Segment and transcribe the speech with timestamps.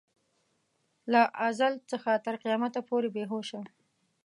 [1.11, 3.59] له ازل څخه تر قیامته پورې بې هوشه.